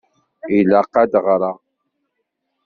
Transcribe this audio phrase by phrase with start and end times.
[0.57, 1.57] Ilaq ad ɣṛeɣ.